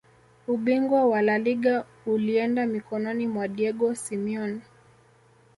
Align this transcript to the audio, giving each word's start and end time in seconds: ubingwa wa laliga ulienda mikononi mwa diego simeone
ubingwa 0.47 1.05
wa 1.05 1.21
laliga 1.21 1.85
ulienda 2.05 2.65
mikononi 2.67 3.27
mwa 3.27 3.47
diego 3.47 3.95
simeone 3.95 4.61